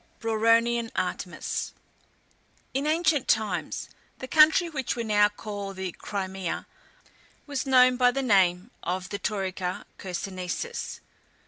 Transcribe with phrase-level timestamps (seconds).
[0.19, 1.73] BRAURONIAN ARTEMIS.
[2.73, 6.65] In ancient times, the country which we now call the Crimea,
[7.45, 11.01] was known by the name of the Taurica Chersonnesus.